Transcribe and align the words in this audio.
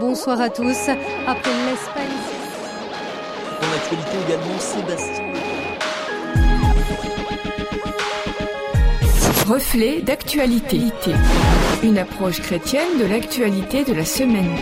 Bonsoir 0.00 0.40
à 0.40 0.48
tous. 0.48 0.88
Après 1.26 1.50
l'Espagne. 1.66 2.06
En 3.60 3.74
actualité 3.74 4.16
également, 4.26 4.58
Sébastien. 4.60 5.24
Reflet 9.48 10.02
d'actualité. 10.02 10.80
Une 11.82 11.98
approche 11.98 12.40
chrétienne 12.40 12.98
de 13.00 13.06
l'actualité 13.06 13.82
de 13.82 13.92
la 13.92 14.04
semaine. 14.04 14.54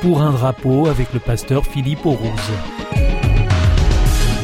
Pour 0.00 0.22
un 0.22 0.30
drapeau 0.30 0.86
avec 0.86 1.12
le 1.12 1.18
pasteur 1.18 1.66
Philippe 1.66 2.06
Aurouze. 2.06 2.52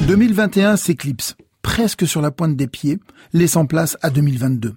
2021 0.08 0.76
s'éclipse, 0.76 1.36
presque 1.62 2.08
sur 2.08 2.22
la 2.22 2.32
pointe 2.32 2.56
des 2.56 2.66
pieds, 2.66 2.98
laissant 3.32 3.66
place 3.66 3.96
à 4.02 4.10
2022. 4.10 4.74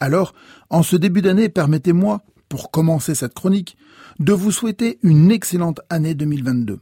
Alors, 0.00 0.34
en 0.70 0.82
ce 0.82 0.96
début 0.96 1.22
d'année, 1.22 1.48
permettez-moi, 1.48 2.20
pour 2.56 2.70
commencer 2.70 3.14
cette 3.14 3.34
chronique, 3.34 3.76
de 4.18 4.32
vous 4.32 4.50
souhaiter 4.50 4.98
une 5.02 5.30
excellente 5.30 5.82
année 5.90 6.14
2022. 6.14 6.80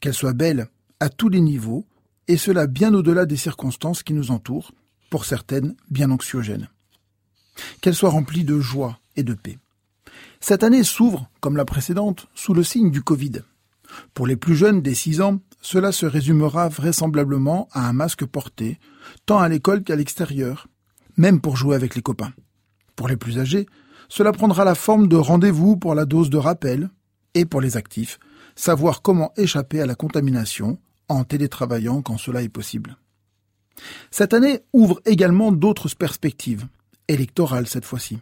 Qu'elle 0.00 0.14
soit 0.14 0.32
belle 0.32 0.68
à 0.98 1.10
tous 1.10 1.28
les 1.28 1.42
niveaux, 1.42 1.84
et 2.26 2.38
cela 2.38 2.66
bien 2.66 2.94
au-delà 2.94 3.26
des 3.26 3.36
circonstances 3.36 4.02
qui 4.02 4.14
nous 4.14 4.30
entourent, 4.30 4.72
pour 5.10 5.26
certaines 5.26 5.74
bien 5.90 6.10
anxiogènes. 6.10 6.70
Qu'elle 7.82 7.94
soit 7.94 8.08
remplie 8.08 8.44
de 8.44 8.60
joie 8.60 8.98
et 9.14 9.22
de 9.22 9.34
paix. 9.34 9.58
Cette 10.40 10.64
année 10.64 10.84
s'ouvre, 10.84 11.28
comme 11.40 11.58
la 11.58 11.66
précédente, 11.66 12.26
sous 12.34 12.54
le 12.54 12.64
signe 12.64 12.90
du 12.90 13.02
Covid. 13.02 13.42
Pour 14.14 14.26
les 14.26 14.36
plus 14.36 14.56
jeunes 14.56 14.80
des 14.80 14.94
6 14.94 15.20
ans, 15.20 15.40
cela 15.60 15.92
se 15.92 16.06
résumera 16.06 16.70
vraisemblablement 16.70 17.68
à 17.72 17.86
un 17.86 17.92
masque 17.92 18.24
porté, 18.24 18.78
tant 19.26 19.38
à 19.38 19.50
l'école 19.50 19.82
qu'à 19.82 19.96
l'extérieur, 19.96 20.68
même 21.18 21.42
pour 21.42 21.58
jouer 21.58 21.76
avec 21.76 21.94
les 21.94 22.00
copains. 22.00 22.32
Pour 22.96 23.06
les 23.06 23.18
plus 23.18 23.38
âgés, 23.38 23.66
cela 24.10 24.32
prendra 24.32 24.64
la 24.64 24.74
forme 24.74 25.06
de 25.06 25.16
rendez-vous 25.16 25.76
pour 25.76 25.94
la 25.94 26.04
dose 26.04 26.28
de 26.30 26.36
rappel, 26.36 26.90
et 27.34 27.46
pour 27.46 27.60
les 27.60 27.76
actifs, 27.76 28.18
savoir 28.56 29.02
comment 29.02 29.32
échapper 29.36 29.80
à 29.80 29.86
la 29.86 29.94
contamination 29.94 30.78
en 31.08 31.22
télétravaillant 31.22 32.02
quand 32.02 32.18
cela 32.18 32.42
est 32.42 32.48
possible. 32.48 32.96
Cette 34.10 34.34
année 34.34 34.60
ouvre 34.72 35.00
également 35.06 35.52
d'autres 35.52 35.88
perspectives, 35.96 36.66
électorales 37.06 37.68
cette 37.68 37.84
fois-ci. 37.84 38.18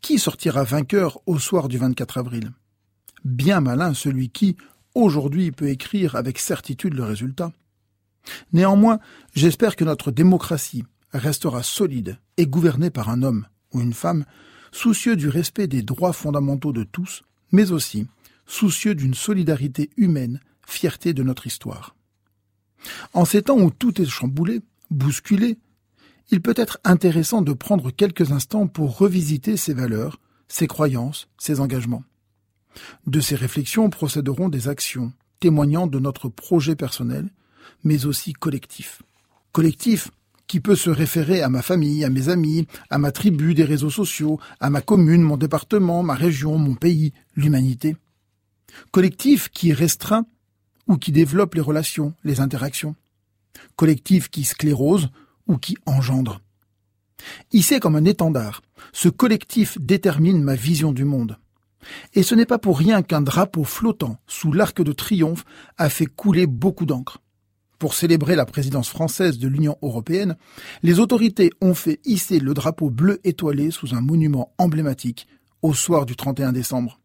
Qui 0.00 0.20
sortira 0.20 0.62
vainqueur 0.62 1.18
au 1.26 1.40
soir 1.40 1.66
du 1.66 1.76
24 1.76 2.18
avril? 2.18 2.52
Bien 3.24 3.60
malin 3.60 3.94
celui 3.94 4.30
qui, 4.30 4.56
aujourd'hui, 4.94 5.50
peut 5.50 5.70
écrire 5.70 6.14
avec 6.14 6.38
certitude 6.38 6.94
le 6.94 7.02
résultat. 7.02 7.52
Néanmoins, 8.52 9.00
j'espère 9.34 9.74
que 9.74 9.84
notre 9.84 10.12
démocratie 10.12 10.84
restera 11.12 11.64
solide 11.64 12.18
et 12.36 12.46
gouvernée 12.46 12.90
par 12.90 13.08
un 13.08 13.22
homme 13.24 13.46
ou 13.72 13.80
une 13.80 13.92
femme 13.92 14.24
soucieux 14.72 15.16
du 15.16 15.28
respect 15.28 15.66
des 15.66 15.82
droits 15.82 16.12
fondamentaux 16.12 16.72
de 16.72 16.84
tous, 16.84 17.22
mais 17.52 17.72
aussi 17.72 18.06
soucieux 18.46 18.94
d'une 18.94 19.14
solidarité 19.14 19.90
humaine, 19.96 20.40
fierté 20.66 21.14
de 21.14 21.22
notre 21.22 21.46
histoire. 21.46 21.94
En 23.12 23.24
ces 23.24 23.42
temps 23.42 23.58
où 23.58 23.70
tout 23.70 24.00
est 24.00 24.06
chamboulé, 24.06 24.60
bousculé, 24.90 25.58
il 26.30 26.40
peut 26.40 26.54
être 26.56 26.78
intéressant 26.84 27.42
de 27.42 27.52
prendre 27.52 27.90
quelques 27.90 28.32
instants 28.32 28.66
pour 28.66 28.98
revisiter 28.98 29.56
ses 29.56 29.74
valeurs, 29.74 30.20
ses 30.48 30.66
croyances, 30.66 31.28
ses 31.38 31.60
engagements. 31.60 32.04
De 33.06 33.20
ces 33.20 33.34
réflexions 33.34 33.90
procéderont 33.90 34.48
des 34.48 34.68
actions 34.68 35.12
témoignant 35.40 35.86
de 35.86 35.98
notre 35.98 36.28
projet 36.28 36.76
personnel, 36.76 37.28
mais 37.82 38.06
aussi 38.06 38.32
collectif. 38.32 39.02
Collectif 39.52 40.10
qui 40.50 40.58
peut 40.58 40.74
se 40.74 40.90
référer 40.90 41.42
à 41.42 41.48
ma 41.48 41.62
famille, 41.62 42.04
à 42.04 42.10
mes 42.10 42.28
amis, 42.28 42.66
à 42.90 42.98
ma 42.98 43.12
tribu 43.12 43.54
des 43.54 43.62
réseaux 43.62 43.88
sociaux, 43.88 44.40
à 44.58 44.68
ma 44.68 44.80
commune, 44.80 45.22
mon 45.22 45.36
département, 45.36 46.02
ma 46.02 46.14
région, 46.14 46.58
mon 46.58 46.74
pays, 46.74 47.12
l'humanité. 47.36 47.96
Collectif 48.90 49.48
qui 49.50 49.72
restreint 49.72 50.26
ou 50.88 50.96
qui 50.96 51.12
développe 51.12 51.54
les 51.54 51.60
relations, 51.60 52.14
les 52.24 52.40
interactions. 52.40 52.96
Collectif 53.76 54.28
qui 54.28 54.42
sclérose 54.42 55.10
ou 55.46 55.56
qui 55.56 55.76
engendre. 55.86 56.40
Hissé 57.52 57.78
comme 57.78 57.94
un 57.94 58.04
étendard, 58.04 58.60
ce 58.92 59.08
collectif 59.08 59.78
détermine 59.80 60.42
ma 60.42 60.56
vision 60.56 60.90
du 60.90 61.04
monde. 61.04 61.38
Et 62.14 62.24
ce 62.24 62.34
n'est 62.34 62.44
pas 62.44 62.58
pour 62.58 62.76
rien 62.76 63.02
qu'un 63.02 63.20
drapeau 63.20 63.62
flottant 63.62 64.18
sous 64.26 64.50
l'arc 64.50 64.82
de 64.82 64.90
triomphe 64.90 65.44
a 65.78 65.88
fait 65.88 66.06
couler 66.06 66.48
beaucoup 66.48 66.86
d'encre. 66.86 67.20
Pour 67.80 67.94
célébrer 67.94 68.36
la 68.36 68.44
présidence 68.44 68.90
française 68.90 69.38
de 69.38 69.48
l'Union 69.48 69.78
européenne, 69.80 70.36
les 70.82 71.00
autorités 71.00 71.50
ont 71.62 71.72
fait 71.72 71.98
hisser 72.04 72.38
le 72.38 72.52
drapeau 72.52 72.90
bleu 72.90 73.20
étoilé 73.24 73.70
sous 73.70 73.94
un 73.94 74.02
monument 74.02 74.52
emblématique 74.58 75.26
au 75.62 75.72
soir 75.72 76.04
du 76.04 76.14
31 76.14 76.52
décembre. 76.52 77.00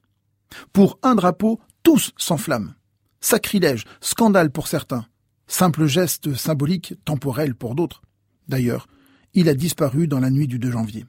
Pour 0.73 0.99
un 1.01 1.15
drapeau, 1.15 1.61
tous 1.81 2.11
s'enflamment. 2.17 2.73
Sacrilège, 3.21 3.85
scandale 4.01 4.51
pour 4.51 4.67
certains, 4.67 5.05
simple 5.47 5.85
geste 5.85 6.35
symbolique 6.35 6.95
temporel 7.05 7.55
pour 7.55 7.73
d'autres. 7.73 8.01
D'ailleurs, 8.49 8.87
il 9.33 9.47
a 9.47 9.53
disparu 9.53 10.09
dans 10.09 10.19
la 10.19 10.29
nuit 10.29 10.47
du 10.47 10.59
2 10.59 10.71
janvier. 10.71 11.05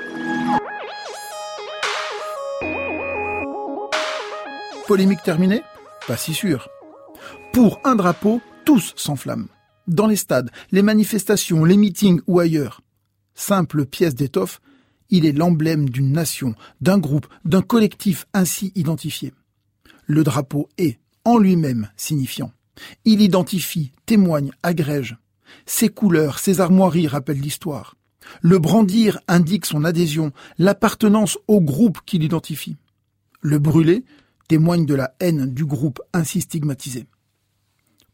Polémique 4.87 5.25
terminée? 5.25 5.63
Pas 6.07 6.17
si 6.17 6.35
sûr. 6.35 6.69
Pour 7.53 7.81
un 7.83 7.97
drapeau, 7.97 8.41
tous 8.65 8.93
s'enflamment. 8.95 9.49
Dans 9.87 10.07
les 10.07 10.17
stades, 10.17 10.51
les 10.73 10.83
manifestations, 10.83 11.65
les 11.65 11.77
meetings 11.77 12.21
ou 12.27 12.41
ailleurs. 12.41 12.83
Simple 13.35 13.87
pièce 13.87 14.15
d'étoffe, 14.15 14.61
il 15.11 15.25
est 15.25 15.33
l'emblème 15.33 15.89
d'une 15.89 16.13
nation, 16.13 16.55
d'un 16.81 16.99
groupe, 16.99 17.27
d'un 17.45 17.63
collectif 17.63 18.27
ainsi 18.35 18.73
identifié. 18.75 19.33
Le 20.07 20.25
drapeau 20.25 20.69
est, 20.79 20.99
en 21.25 21.39
lui-même, 21.39 21.89
signifiant. 21.97 22.53
Il 23.05 23.21
identifie, 23.21 23.93
témoigne, 24.07 24.51
agrège. 24.63 25.17
Ses 25.67 25.89
couleurs, 25.89 26.39
ses 26.39 26.61
armoiries 26.61 27.07
rappellent 27.07 27.41
l'histoire. 27.41 27.97
Le 28.41 28.59
brandir 28.59 29.21
indique 29.29 29.67
son 29.67 29.85
adhésion, 29.85 30.33
l'appartenance 30.59 31.39
au 31.47 31.61
groupe 31.61 32.01
qui 32.05 32.19
l'identifie. 32.19 32.77
Le 33.41 33.59
brûler 33.59 34.05
témoigne 34.49 34.87
de 34.87 34.95
la 34.95 35.15
haine 35.21 35.53
du 35.53 35.65
groupe 35.65 36.01
ainsi 36.13 36.41
stigmatisé. 36.41 37.07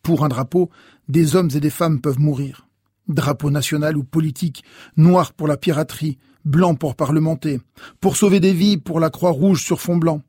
Pour 0.03 0.25
un 0.25 0.29
drapeau, 0.29 0.71
des 1.09 1.37
hommes 1.37 1.51
et 1.55 1.61
des 1.61 1.71
femmes 1.71 2.01
peuvent 2.01 2.19
mourir. 2.19 2.69
Drapeau 3.09 3.51
national 3.51 3.97
ou 3.97 4.05
politique, 4.05 4.65
noir 4.97 5.33
pour 5.33 5.47
la 5.47 5.57
piraterie, 5.57 6.19
blanc 6.45 6.75
pour 6.75 6.97
parlementer, 6.97 7.61
pour 8.01 8.17
sauver 8.17 8.41
des 8.41 8.53
vies 8.53 8.79
pour 8.79 9.01
la 9.01 9.11
croix 9.11 9.31
rouge 9.31 9.63
sur 9.63 9.81
fond 9.81 9.97
blanc. 9.97 10.23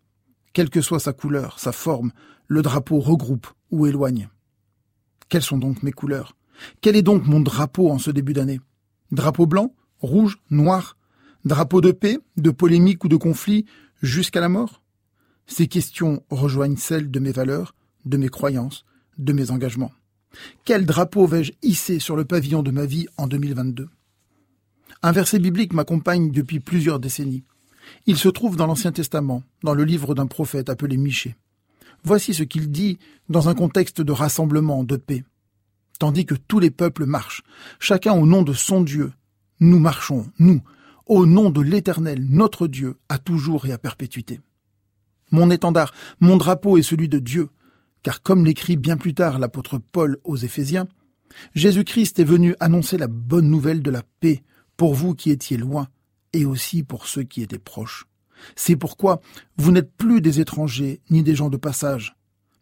Quelle 0.53 0.69
que 0.69 0.81
soit 0.81 0.99
sa 0.99 1.13
couleur, 1.13 1.59
sa 1.59 1.71
forme, 1.71 2.11
le 2.47 2.61
drapeau 2.61 2.99
regroupe 2.99 3.47
ou 3.71 3.87
éloigne. 3.87 4.29
Quelles 5.29 5.41
sont 5.41 5.57
donc 5.57 5.81
mes 5.81 5.91
couleurs? 5.91 6.35
Quel 6.81 6.95
est 6.95 7.01
donc 7.01 7.25
mon 7.25 7.39
drapeau 7.39 7.89
en 7.89 7.97
ce 7.97 8.11
début 8.11 8.33
d'année? 8.33 8.61
Drapeau 9.11 9.47
blanc, 9.47 9.73
rouge, 9.99 10.37
noir? 10.51 10.97
Drapeau 11.45 11.81
de 11.81 11.91
paix, 11.91 12.19
de 12.37 12.51
polémique 12.51 13.03
ou 13.03 13.07
de 13.07 13.15
conflit 13.15 13.65
jusqu'à 14.01 14.39
la 14.39 14.49
mort? 14.49 14.83
Ces 15.47 15.67
questions 15.67 16.23
rejoignent 16.29 16.77
celles 16.77 17.09
de 17.09 17.19
mes 17.19 17.31
valeurs, 17.31 17.73
de 18.05 18.17
mes 18.17 18.29
croyances, 18.29 18.85
de 19.17 19.33
mes 19.33 19.51
engagements. 19.51 19.91
Quel 20.65 20.85
drapeau 20.85 21.27
vais-je 21.27 21.53
hisser 21.61 21.99
sur 21.99 22.15
le 22.15 22.25
pavillon 22.25 22.63
de 22.63 22.71
ma 22.71 22.85
vie 22.85 23.07
en 23.17 23.27
2022 23.27 23.87
Un 25.01 25.11
verset 25.11 25.39
biblique 25.39 25.73
m'accompagne 25.73 26.31
depuis 26.31 26.59
plusieurs 26.59 26.99
décennies. 26.99 27.43
Il 28.05 28.17
se 28.17 28.29
trouve 28.29 28.55
dans 28.55 28.67
l'Ancien 28.67 28.91
Testament, 28.91 29.43
dans 29.63 29.73
le 29.73 29.83
livre 29.83 30.15
d'un 30.15 30.27
prophète 30.27 30.69
appelé 30.69 30.97
Michée. 30.97 31.35
Voici 32.03 32.33
ce 32.33 32.43
qu'il 32.43 32.71
dit 32.71 32.97
dans 33.29 33.49
un 33.49 33.55
contexte 33.55 34.01
de 34.01 34.11
rassemblement, 34.11 34.83
de 34.83 34.97
paix. 34.97 35.23
Tandis 35.99 36.25
que 36.25 36.35
tous 36.35 36.59
les 36.59 36.71
peuples 36.71 37.05
marchent, 37.05 37.43
chacun 37.79 38.13
au 38.13 38.25
nom 38.25 38.41
de 38.41 38.53
son 38.53 38.81
Dieu, 38.81 39.13
nous 39.59 39.79
marchons, 39.79 40.25
nous, 40.39 40.61
au 41.05 41.25
nom 41.25 41.49
de 41.49 41.61
l'Éternel, 41.61 42.25
notre 42.29 42.67
Dieu, 42.67 42.97
à 43.09 43.17
toujours 43.17 43.65
et 43.65 43.71
à 43.71 43.77
perpétuité. 43.77 44.41
Mon 45.31 45.49
étendard, 45.49 45.93
mon 46.19 46.37
drapeau 46.37 46.77
est 46.77 46.83
celui 46.83 47.09
de 47.09 47.19
Dieu, 47.19 47.49
car 48.03 48.21
comme 48.21 48.45
l'écrit 48.45 48.77
bien 48.77 48.97
plus 48.97 49.13
tard 49.13 49.39
l'apôtre 49.39 49.79
Paul 49.79 50.17
aux 50.23 50.37
Éphésiens, 50.37 50.87
Jésus-Christ 51.55 52.19
est 52.19 52.25
venu 52.25 52.55
annoncer 52.59 52.97
la 52.97 53.07
bonne 53.07 53.49
nouvelle 53.49 53.81
de 53.81 53.89
la 53.89 54.03
paix 54.19 54.43
pour 54.77 54.93
vous 54.93 55.15
qui 55.15 55.31
étiez 55.31 55.57
loin 55.57 55.87
et 56.33 56.45
aussi 56.45 56.83
pour 56.83 57.07
ceux 57.07 57.23
qui 57.23 57.41
étaient 57.41 57.57
proches. 57.57 58.05
C'est 58.55 58.75
pourquoi 58.75 59.21
vous 59.57 59.71
n'êtes 59.71 59.95
plus 59.95 60.21
des 60.21 60.39
étrangers 60.39 61.01
ni 61.09 61.23
des 61.23 61.35
gens 61.35 61.49
de 61.49 61.57
passage, 61.57 62.15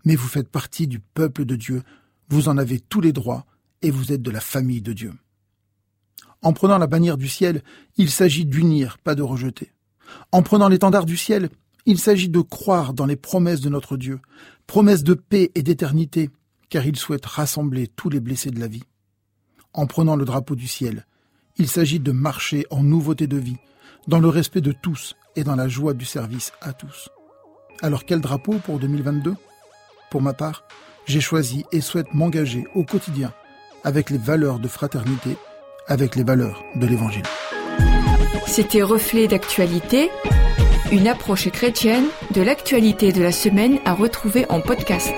mais 0.05 0.15
vous 0.15 0.27
faites 0.27 0.49
partie 0.49 0.87
du 0.87 0.99
peuple 0.99 1.45
de 1.45 1.55
Dieu, 1.55 1.81
vous 2.29 2.47
en 2.47 2.57
avez 2.57 2.79
tous 2.79 3.01
les 3.01 3.13
droits 3.13 3.45
et 3.81 3.91
vous 3.91 4.11
êtes 4.11 4.21
de 4.21 4.31
la 4.31 4.41
famille 4.41 4.81
de 4.81 4.93
Dieu. 4.93 5.13
En 6.43 6.53
prenant 6.53 6.77
la 6.77 6.87
bannière 6.87 7.17
du 7.17 7.27
ciel, 7.27 7.63
il 7.97 8.09
s'agit 8.09 8.45
d'unir, 8.45 8.97
pas 8.99 9.15
de 9.15 9.21
rejeter. 9.21 9.71
En 10.31 10.41
prenant 10.43 10.69
l'étendard 10.69 11.05
du 11.05 11.17
ciel, 11.17 11.49
il 11.85 11.99
s'agit 11.99 12.29
de 12.29 12.41
croire 12.41 12.93
dans 12.93 13.05
les 13.05 13.15
promesses 13.15 13.61
de 13.61 13.69
notre 13.69 13.97
Dieu, 13.97 14.19
promesses 14.67 15.03
de 15.03 15.13
paix 15.13 15.51
et 15.55 15.63
d'éternité, 15.63 16.29
car 16.69 16.85
il 16.85 16.95
souhaite 16.95 17.25
rassembler 17.25 17.87
tous 17.87 18.09
les 18.09 18.19
blessés 18.19 18.51
de 18.51 18.59
la 18.59 18.67
vie. 18.67 18.83
En 19.73 19.87
prenant 19.87 20.15
le 20.15 20.25
drapeau 20.25 20.55
du 20.55 20.67
ciel, 20.67 21.05
il 21.57 21.67
s'agit 21.67 21.99
de 21.99 22.11
marcher 22.11 22.65
en 22.69 22.83
nouveauté 22.83 23.27
de 23.27 23.37
vie, 23.37 23.57
dans 24.07 24.19
le 24.19 24.29
respect 24.29 24.61
de 24.61 24.71
tous 24.71 25.15
et 25.35 25.43
dans 25.43 25.55
la 25.55 25.67
joie 25.67 25.93
du 25.93 26.05
service 26.05 26.51
à 26.61 26.73
tous. 26.73 27.09
Alors 27.81 28.05
quel 28.05 28.21
drapeau 28.21 28.53
pour 28.63 28.79
2022 28.79 29.35
Pour 30.09 30.21
ma 30.21 30.33
part, 30.33 30.63
j'ai 31.05 31.21
choisi 31.21 31.65
et 31.71 31.81
souhaite 31.81 32.13
m'engager 32.13 32.65
au 32.75 32.83
quotidien 32.83 33.33
avec 33.83 34.09
les 34.09 34.17
valeurs 34.17 34.59
de 34.59 34.67
fraternité, 34.67 35.35
avec 35.87 36.15
les 36.15 36.23
valeurs 36.23 36.63
de 36.75 36.85
l'Évangile. 36.85 37.23
C'était 38.45 38.83
Reflet 38.83 39.27
d'actualité 39.27 40.09
une 40.91 41.07
approche 41.07 41.49
chrétienne 41.49 42.03
de 42.35 42.41
l'actualité 42.41 43.13
de 43.13 43.23
la 43.23 43.31
semaine 43.31 43.79
à 43.85 43.93
retrouver 43.93 44.45
en 44.49 44.59
podcast. 44.59 45.13